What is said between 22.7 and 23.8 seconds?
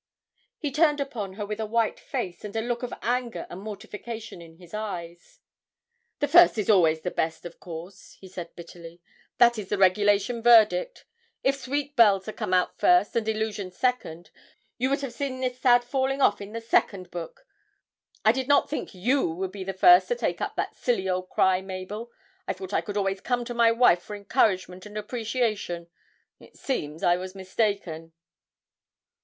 I could always come to my